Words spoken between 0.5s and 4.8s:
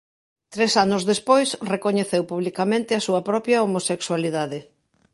Tres anos despois recoñeceu publicamente a súa propia homosexualidade.